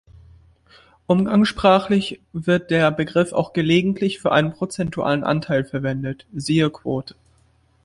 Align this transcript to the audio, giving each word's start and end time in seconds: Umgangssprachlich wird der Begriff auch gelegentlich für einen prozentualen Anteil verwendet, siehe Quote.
Umgangssprachlich 1.05 2.21
wird 2.33 2.71
der 2.71 2.89
Begriff 2.89 3.33
auch 3.33 3.53
gelegentlich 3.53 4.19
für 4.19 4.31
einen 4.31 4.51
prozentualen 4.51 5.23
Anteil 5.23 5.63
verwendet, 5.63 6.25
siehe 6.33 6.71
Quote. 6.71 7.13